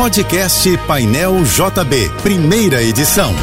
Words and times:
Podcast 0.00 0.66
Painel 0.86 1.44
JB, 1.44 2.10
primeira 2.22 2.82
edição. 2.82 3.34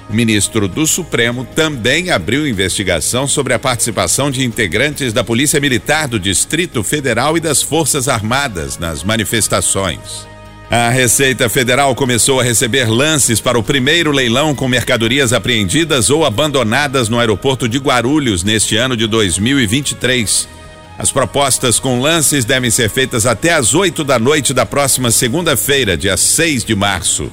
O 0.10 0.14
ministro 0.14 0.68
do 0.68 0.88
Supremo 0.88 1.46
também 1.56 2.10
abriu 2.10 2.48
investigação 2.48 3.28
sobre 3.28 3.54
a 3.54 3.60
participação 3.60 4.32
de 4.32 4.44
integrantes 4.44 5.14
da 5.14 5.24
Polícia 5.24 5.60
Militar 5.60 6.08
do 6.08 6.20
Distrito 6.20 6.82
Federal 6.82 7.38
e 7.38 7.40
das 7.40 7.62
Forças 7.62 8.08
Armadas 8.08 8.80
nas 8.80 9.04
manifestações. 9.04 10.28
A 10.70 10.90
Receita 10.90 11.48
Federal 11.48 11.94
começou 11.94 12.40
a 12.40 12.44
receber 12.44 12.90
lances 12.90 13.40
para 13.40 13.58
o 13.58 13.62
primeiro 13.62 14.12
leilão 14.12 14.56
com 14.56 14.68
mercadorias 14.68 15.32
apreendidas 15.32 16.10
ou 16.10 16.26
abandonadas 16.26 17.08
no 17.08 17.20
aeroporto 17.20 17.70
de 17.70 17.78
Guarulhos 17.78 18.44
neste 18.44 18.76
ano 18.76 18.98
de 18.98 19.06
2023. 19.06 20.55
As 20.98 21.12
propostas 21.12 21.80
com 21.80 22.00
lances 22.00 22.46
devem 22.46 22.72
ser 22.72 22.90
feitas 22.90 23.26
até 23.26 23.54
às 23.54 23.74
8 23.74 24.04
da 24.04 24.18
noite 24.18 24.54
da 24.54 24.66
próxima 24.66 25.12
segunda-feira, 25.12 25.98
dia 25.98 26.16
6 26.16 26.64
de 26.64 26.76
março. 26.76 27.32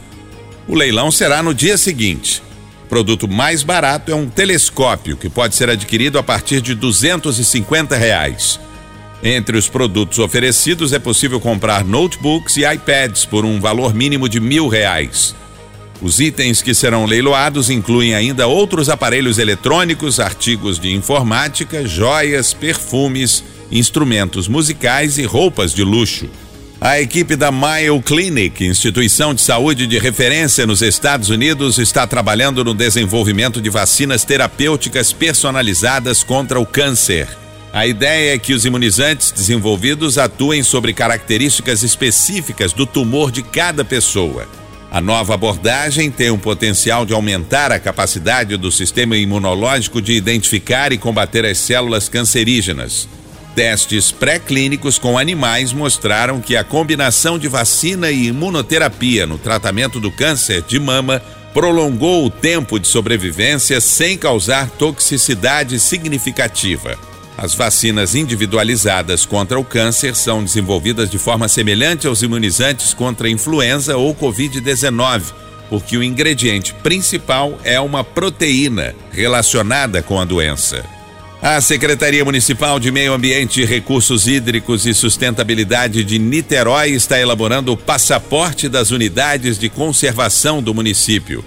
O 0.67 0.75
leilão 0.75 1.11
será 1.11 1.43
no 1.43 1.55
dia 1.55 1.77
seguinte 1.77 2.43
produto 2.93 3.27
mais 3.27 3.63
barato 3.63 4.13
é 4.13 4.15
um 4.15 4.29
telescópio 4.29 5.17
que 5.17 5.31
pode 5.31 5.55
ser 5.55 5.71
adquirido 5.71 6.19
a 6.19 6.23
partir 6.23 6.61
de 6.61 6.75
250 6.75 7.97
reais. 7.97 8.61
Entre 9.23 9.57
os 9.57 9.67
produtos 9.67 10.19
oferecidos 10.19 10.93
é 10.93 10.99
possível 10.99 11.41
comprar 11.41 11.87
notebooks 11.87 12.59
e 12.59 12.71
iPads 12.71 13.25
por 13.25 13.47
um 13.47 13.59
valor 13.59 13.95
mínimo 13.95 14.29
de 14.29 14.39
mil 14.41 14.69
reais. 14.69 15.35
Os 16.03 16.21
itens 16.21 16.61
que 16.61 16.75
serão 16.75 17.07
leiloados 17.07 17.71
incluem 17.71 18.15
ainda 18.15 18.47
outros 18.47 18.91
aparelhos 18.91 19.39
eletrônicos, 19.39 20.21
artigos 20.21 20.79
de 20.79 20.93
informática, 20.93 21.87
joias, 21.87 22.53
perfumes, 22.53 23.43
instrumentos 23.73 24.47
musicais 24.47 25.19
e 25.19 25.25
roupas 25.25 25.73
de 25.73 25.83
luxo. 25.83 26.29
A 26.81 27.01
equipe 27.01 27.37
da 27.37 27.53
Mayo 27.53 28.03
Clinic, 28.03 28.67
instituição 28.67 29.33
de 29.33 29.41
saúde 29.41 29.87
de 29.87 29.99
referência 29.99 30.67
nos 30.67 30.83
Estados 30.83 31.31
Unidos, 31.31 31.79
está 31.79 32.07
trabalhando 32.07 32.65
no 32.65 32.75
desenvolvimento 32.75 33.61
de 33.61 33.71
vacinas 33.71 34.25
terapêuticas 34.25 35.13
personalizadas 35.13 36.25
contra 36.25 36.59
o 36.59 36.67
câncer. 36.67 37.29
A 37.73 37.87
ideia 37.87 38.35
é 38.35 38.39
que 38.39 38.53
os 38.53 38.67
imunizantes 38.67 39.31
desenvolvidos 39.31 40.19
atuem 40.19 40.63
sobre 40.63 40.93
características 40.93 41.83
específicas 41.83 42.73
do 42.73 42.85
tumor 42.85 43.31
de 43.31 43.43
cada 43.43 43.85
pessoa. 43.85 44.47
A 44.91 45.01
nova 45.01 45.35
abordagem 45.35 46.11
tem 46.11 46.31
o 46.31 46.37
potencial 46.37 47.07
de 47.07 47.15
aumentar 47.15 47.73
a 47.73 47.79
capacidade 47.79 48.59
do 48.59 48.71
sistema 48.71 49.17
imunológico 49.17 50.03
de 50.03 50.13
identificar 50.13 50.93
e 50.93 50.99
combater 50.99 51.47
as 51.47 51.57
células 51.57 52.11
cancerígenas. 52.11 53.09
Testes 53.55 54.11
pré-clínicos 54.11 54.99
com 54.99 55.19
animais 55.19 55.73
mostraram 55.75 56.41
que 56.41 56.57
a 56.57 56.65
combinação 56.65 57.39
de 57.39 57.49
vacina 57.49 58.11
e 58.11 58.29
imunoterapia 58.29 59.27
no 59.27 59.37
tratamento 59.37 60.01
do 60.01 60.11
câncer 60.11 60.63
de 60.63 60.81
mama 60.81 61.23
prolongou 61.53 62.25
o 62.25 62.31
tempo 62.31 62.81
de 62.81 62.89
sobrevivência 62.89 63.79
sem 63.79 64.17
causar 64.17 64.71
toxicidade 64.71 65.79
significativa. 65.79 66.99
As 67.37 67.55
vacinas 67.55 68.15
individualizadas 68.15 69.27
contra 69.27 69.61
o 69.61 69.65
câncer 69.65 70.15
são 70.15 70.43
desenvolvidas 70.43 71.11
de 71.11 71.19
forma 71.19 71.47
semelhante 71.47 72.07
aos 72.07 72.23
imunizantes 72.23 72.95
contra 72.95 73.29
influenza 73.29 73.99
ou 73.99 74.15
Covid-19, 74.15 75.25
porque 75.69 75.97
o 75.97 76.03
ingrediente 76.03 76.73
principal 76.75 77.59
é 77.65 77.79
uma 77.79 78.03
proteína 78.03 78.95
relacionada 79.11 80.03
com 80.03 80.19
a 80.19 80.25
doença. 80.25 81.02
A 81.43 81.61
Secretaria 81.61 82.25
Municipal 82.25 82.79
de 82.79 82.93
Meio 82.93 83.13
Ambiente, 83.13 83.65
Recursos 83.65 84.29
Hídricos 84.29 84.87
e 84.87 84.95
Sustentabilidade 84.95 86.05
de 86.05 86.17
Niterói 86.17 86.91
está 86.93 87.19
elaborando 87.19 87.73
o 87.73 87.77
passaporte 87.77 88.69
das 88.69 88.93
unidades 88.93 89.59
de 89.59 89.69
conservação 89.69 90.63
do 90.63 90.73
município. 90.73 91.45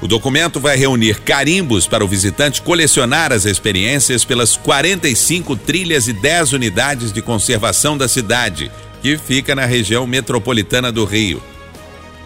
O 0.00 0.06
documento 0.06 0.60
vai 0.60 0.76
reunir 0.76 1.20
carimbos 1.22 1.84
para 1.84 2.04
o 2.04 2.06
visitante 2.06 2.62
colecionar 2.62 3.32
as 3.32 3.44
experiências 3.44 4.24
pelas 4.24 4.56
45 4.56 5.56
trilhas 5.56 6.06
e 6.06 6.12
10 6.12 6.52
unidades 6.52 7.12
de 7.12 7.20
conservação 7.20 7.98
da 7.98 8.06
cidade, 8.06 8.70
que 9.02 9.18
fica 9.18 9.52
na 9.52 9.64
região 9.64 10.06
metropolitana 10.06 10.92
do 10.92 11.04
Rio. 11.04 11.42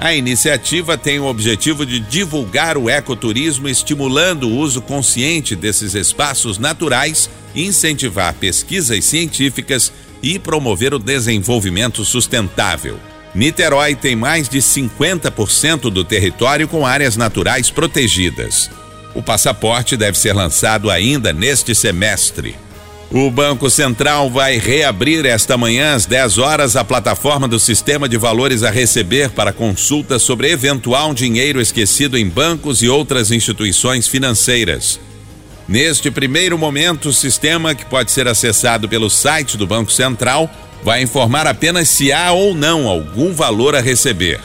A 0.02 0.12
iniciativa 0.12 0.98
tem 0.98 1.20
o 1.20 1.26
objetivo 1.26 1.86
de 1.86 2.00
divulgar 2.00 2.76
o 2.76 2.90
ecoturismo, 2.90 3.68
estimulando 3.68 4.48
o 4.48 4.56
uso 4.56 4.82
consciente 4.82 5.54
desses 5.54 5.94
espaços 5.94 6.58
naturais, 6.58 7.30
incentivar 7.54 8.34
pesquisas 8.34 9.04
científicas 9.04 9.92
e 10.20 10.40
promover 10.40 10.92
o 10.92 10.98
desenvolvimento 10.98 12.04
sustentável. 12.04 12.98
Niterói 13.32 13.94
tem 13.94 14.16
mais 14.16 14.48
de 14.48 14.58
50% 14.58 15.82
do 15.82 16.02
território 16.04 16.66
com 16.66 16.84
áreas 16.84 17.16
naturais 17.16 17.70
protegidas. 17.70 18.68
O 19.14 19.22
passaporte 19.22 19.96
deve 19.96 20.18
ser 20.18 20.32
lançado 20.32 20.90
ainda 20.90 21.32
neste 21.32 21.76
semestre. 21.76 22.56
O 23.14 23.30
Banco 23.30 23.68
Central 23.68 24.30
vai 24.30 24.56
reabrir 24.56 25.26
esta 25.26 25.58
manhã 25.58 25.94
às 25.94 26.06
10 26.06 26.38
horas 26.38 26.76
a 26.76 26.82
plataforma 26.82 27.46
do 27.46 27.60
Sistema 27.60 28.08
de 28.08 28.16
Valores 28.16 28.62
a 28.62 28.70
Receber 28.70 29.28
para 29.28 29.52
consulta 29.52 30.18
sobre 30.18 30.50
eventual 30.50 31.12
dinheiro 31.12 31.60
esquecido 31.60 32.16
em 32.16 32.26
bancos 32.26 32.82
e 32.82 32.88
outras 32.88 33.30
instituições 33.30 34.08
financeiras. 34.08 34.98
Neste 35.68 36.10
primeiro 36.10 36.56
momento, 36.56 37.10
o 37.10 37.12
sistema, 37.12 37.74
que 37.74 37.84
pode 37.84 38.10
ser 38.10 38.26
acessado 38.26 38.88
pelo 38.88 39.10
site 39.10 39.58
do 39.58 39.66
Banco 39.66 39.92
Central, 39.92 40.50
vai 40.82 41.02
informar 41.02 41.46
apenas 41.46 41.90
se 41.90 42.10
há 42.10 42.32
ou 42.32 42.54
não 42.54 42.88
algum 42.88 43.34
valor 43.34 43.76
a 43.76 43.82
receber. 43.82 44.40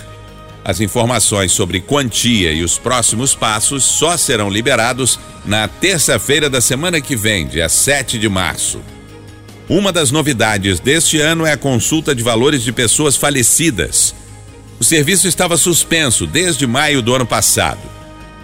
As 0.68 0.82
informações 0.82 1.54
sobre 1.54 1.80
quantia 1.80 2.52
e 2.52 2.62
os 2.62 2.78
próximos 2.78 3.34
passos 3.34 3.86
só 3.86 4.18
serão 4.18 4.50
liberados 4.50 5.18
na 5.46 5.66
terça-feira 5.66 6.50
da 6.50 6.60
semana 6.60 7.00
que 7.00 7.16
vem, 7.16 7.48
dia 7.48 7.70
7 7.70 8.20
de 8.20 8.28
março. 8.28 8.82
Uma 9.70 9.94
das 9.94 10.12
novidades 10.12 10.82
deste 10.82 11.22
ano 11.22 11.46
é 11.46 11.54
a 11.54 11.58
consulta 11.58 12.14
de 12.14 12.22
valores 12.22 12.64
de 12.64 12.74
pessoas 12.74 13.16
falecidas. 13.16 14.14
O 14.78 14.84
serviço 14.84 15.26
estava 15.26 15.56
suspenso 15.56 16.28
desde 16.28 16.68
maio 16.68 17.02
do 17.02 17.16
ano 17.16 17.26
passado. 17.26 17.80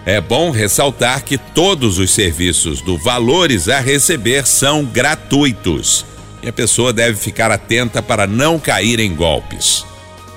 É 0.06 0.18
bom 0.18 0.50
ressaltar 0.50 1.24
que 1.24 1.36
todos 1.36 1.98
os 1.98 2.10
serviços 2.10 2.80
do 2.80 2.96
Valores 2.96 3.68
a 3.68 3.80
Receber 3.80 4.46
são 4.46 4.82
gratuitos 4.82 6.06
e 6.42 6.48
a 6.48 6.52
pessoa 6.54 6.90
deve 6.90 7.18
ficar 7.18 7.50
atenta 7.50 8.02
para 8.02 8.26
não 8.26 8.58
cair 8.58 8.98
em 8.98 9.14
golpes. 9.14 9.84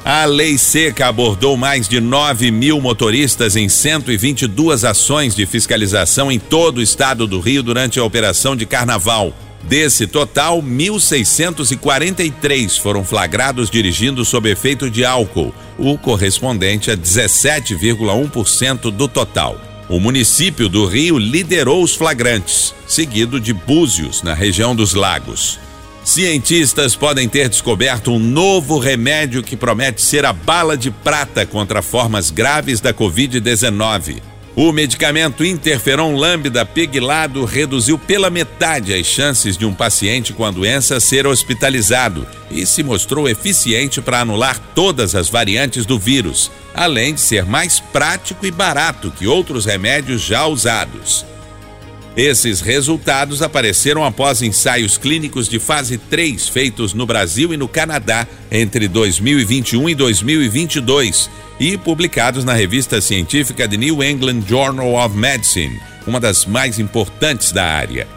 A 0.09 0.23
lei 0.23 0.57
seca 0.57 1.09
abordou 1.09 1.57
mais 1.57 1.89
de 1.89 1.99
9 1.99 2.49
mil 2.49 2.79
motoristas 2.79 3.57
em 3.57 3.67
122 3.67 4.85
ações 4.85 5.35
de 5.35 5.45
fiscalização 5.45 6.31
em 6.31 6.39
todo 6.39 6.77
o 6.77 6.81
estado 6.81 7.27
do 7.27 7.41
Rio 7.41 7.61
durante 7.61 7.99
a 7.99 8.05
operação 8.05 8.55
de 8.55 8.65
carnaval. 8.65 9.33
Desse 9.63 10.07
total, 10.07 10.63
1.643 10.63 12.79
foram 12.79 13.03
flagrados 13.03 13.69
dirigindo 13.69 14.23
sob 14.23 14.49
efeito 14.49 14.89
de 14.89 15.03
álcool, 15.03 15.53
o 15.77 15.97
correspondente 15.97 16.89
a 16.89 16.95
17,1% 16.95 18.89
do 18.89 19.09
total. 19.09 19.59
O 19.89 19.99
município 19.99 20.69
do 20.69 20.85
Rio 20.85 21.17
liderou 21.17 21.83
os 21.83 21.93
flagrantes, 21.93 22.73
seguido 22.87 23.41
de 23.41 23.51
Búzios, 23.51 24.23
na 24.23 24.33
região 24.33 24.73
dos 24.73 24.93
Lagos. 24.93 25.59
Cientistas 26.07 26.95
podem 26.95 27.27
ter 27.27 27.49
descoberto 27.49 28.13
um 28.13 28.17
novo 28.17 28.79
remédio 28.79 29.43
que 29.43 29.57
promete 29.57 30.01
ser 30.01 30.25
a 30.25 30.31
bala 30.31 30.77
de 30.77 30.89
prata 30.89 31.45
contra 31.45 31.81
formas 31.81 32.31
graves 32.31 32.79
da 32.79 32.93
Covid-19. 32.93 34.21
O 34.55 34.71
medicamento 34.71 35.43
interferon 35.43 36.15
lambda 36.15 36.65
peguilado 36.65 37.43
reduziu 37.43 37.99
pela 37.99 38.29
metade 38.29 38.93
as 38.93 39.05
chances 39.05 39.57
de 39.57 39.65
um 39.65 39.73
paciente 39.73 40.31
com 40.31 40.45
a 40.45 40.49
doença 40.49 40.97
ser 41.01 41.27
hospitalizado 41.27 42.25
e 42.49 42.65
se 42.65 42.83
mostrou 42.83 43.27
eficiente 43.27 44.01
para 44.01 44.21
anular 44.21 44.57
todas 44.73 45.13
as 45.13 45.27
variantes 45.27 45.85
do 45.85 45.99
vírus, 45.99 46.49
além 46.73 47.15
de 47.15 47.19
ser 47.19 47.43
mais 47.43 47.81
prático 47.81 48.45
e 48.45 48.49
barato 48.49 49.11
que 49.11 49.27
outros 49.27 49.65
remédios 49.65 50.21
já 50.21 50.47
usados. 50.47 51.25
Esses 52.17 52.61
resultados 52.61 53.43
apareceram 53.43 54.03
após 54.03 54.41
ensaios 54.41 54.97
clínicos 54.97 55.47
de 55.47 55.59
fase 55.59 55.99
3 55.99 56.49
feitos 56.49 56.95
no 56.95 57.05
Brasil 57.05 57.53
e 57.53 57.57
no 57.57 57.67
Canadá 57.67 58.25
entre 58.49 58.87
2021 58.87 59.87
e 59.87 59.93
2022 59.93 61.29
e 61.59 61.77
publicados 61.77 62.43
na 62.43 62.53
revista 62.53 62.99
científica 63.01 63.67
The 63.67 63.77
New 63.77 64.03
England 64.03 64.45
Journal 64.49 64.95
of 64.95 65.15
Medicine, 65.15 65.79
uma 66.07 66.19
das 66.19 66.43
mais 66.43 66.79
importantes 66.79 67.51
da 67.51 67.63
área. 67.63 68.07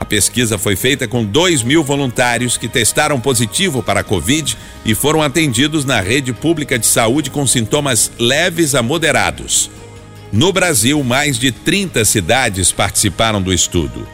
A 0.00 0.04
pesquisa 0.06 0.56
foi 0.56 0.74
feita 0.74 1.06
com 1.06 1.22
2 1.22 1.62
mil 1.62 1.84
voluntários 1.84 2.56
que 2.56 2.68
testaram 2.68 3.20
positivo 3.20 3.82
para 3.82 4.00
a 4.00 4.04
Covid 4.04 4.56
e 4.82 4.94
foram 4.94 5.20
atendidos 5.20 5.84
na 5.84 6.00
rede 6.00 6.32
pública 6.32 6.78
de 6.78 6.86
saúde 6.86 7.28
com 7.28 7.46
sintomas 7.46 8.10
leves 8.18 8.74
a 8.74 8.82
moderados. 8.82 9.70
No 10.32 10.50
Brasil, 10.50 11.04
mais 11.04 11.38
de 11.38 11.52
30 11.52 12.06
cidades 12.06 12.72
participaram 12.72 13.42
do 13.42 13.52
estudo. 13.52 14.08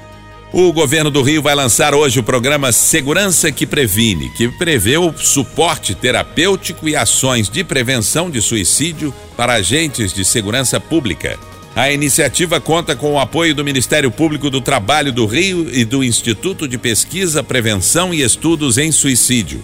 O 0.52 0.72
governo 0.72 1.12
do 1.12 1.22
Rio 1.22 1.40
vai 1.40 1.54
lançar 1.54 1.94
hoje 1.94 2.18
o 2.18 2.24
programa 2.24 2.72
Segurança 2.72 3.52
que 3.52 3.64
Previne, 3.64 4.28
que 4.30 4.48
prevê 4.48 4.98
o 4.98 5.16
suporte 5.16 5.94
terapêutico 5.94 6.88
e 6.88 6.96
ações 6.96 7.48
de 7.48 7.62
prevenção 7.62 8.28
de 8.28 8.42
suicídio 8.42 9.14
para 9.36 9.52
agentes 9.52 10.12
de 10.12 10.24
segurança 10.24 10.80
pública. 10.80 11.38
A 11.76 11.92
iniciativa 11.92 12.60
conta 12.60 12.96
com 12.96 13.12
o 13.12 13.20
apoio 13.20 13.54
do 13.54 13.64
Ministério 13.64 14.10
Público 14.10 14.50
do 14.50 14.60
Trabalho 14.60 15.12
do 15.12 15.24
Rio 15.24 15.68
e 15.72 15.84
do 15.84 16.02
Instituto 16.02 16.66
de 16.66 16.78
Pesquisa, 16.78 17.44
Prevenção 17.44 18.12
e 18.12 18.22
Estudos 18.22 18.76
em 18.76 18.90
Suicídio. 18.90 19.62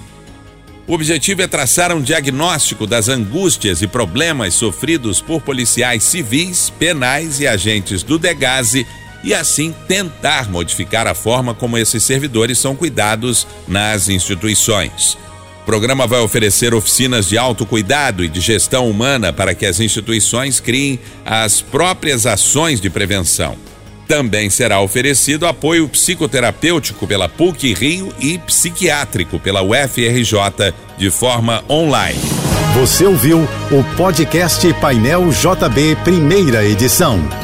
O 0.87 0.93
objetivo 0.93 1.41
é 1.41 1.47
traçar 1.47 1.95
um 1.97 2.03
diagnóstico 2.03 2.87
das 2.87 3.09
angústias 3.09 3.81
e 3.81 3.87
problemas 3.87 4.53
sofridos 4.53 5.19
por 5.19 5.41
policiais 5.41 6.05
civis, 6.05 6.69
penais 6.79 7.41
e 7.41 7.47
agentes 7.47 8.03
do 8.03 8.19
Degase 8.19 8.87
e 9.23 9.33
assim 9.33 9.75
tentar 9.89 10.51
modificar 10.51 11.07
a 11.07 11.15
forma 11.15 11.55
como 11.55 11.79
esses 11.79 12.05
servidores 12.05 12.59
são 12.59 12.77
cuidados 12.77 13.47
nas 13.67 14.11
instituições. 14.11 15.17
O 15.63 15.65
programa 15.65 16.07
vai 16.07 16.21
oferecer 16.21 16.75
oficinas 16.75 17.27
de 17.27 17.39
autocuidado 17.39 18.23
e 18.23 18.29
de 18.29 18.39
gestão 18.39 18.91
humana 18.91 19.33
para 19.33 19.55
que 19.55 19.65
as 19.65 19.81
instituições 19.81 20.61
criem 20.61 21.01
as 21.25 21.63
próprias 21.63 22.27
ações 22.27 22.79
de 22.79 22.91
prevenção. 22.91 23.57
Também 24.07 24.51
será 24.51 24.81
oferecido 24.81 25.47
apoio 25.47 25.89
psicoterapêutico 25.89 27.07
pela 27.07 27.29
PUC 27.29 27.73
Rio 27.75 28.13
e 28.21 28.39
psiquiátrico 28.39 29.39
pela 29.39 29.63
UFRJ 29.63 30.75
de 30.99 31.11
forma 31.11 31.65
online. 31.69 32.21
Você 32.75 33.07
ouviu 33.07 33.39
o 33.71 33.97
podcast 33.97 34.73
Painel 34.75 35.31
JB, 35.31 35.97
primeira 36.05 36.65
edição. 36.65 37.44